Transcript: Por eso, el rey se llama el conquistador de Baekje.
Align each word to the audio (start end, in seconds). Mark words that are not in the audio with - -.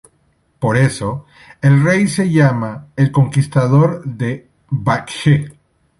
Por 0.57 0.77
eso, 0.77 1.27
el 1.61 1.83
rey 1.83 2.07
se 2.07 2.27
llama 2.31 2.87
el 2.95 3.11
conquistador 3.11 4.03
de 4.03 4.49
Baekje. 4.71 5.53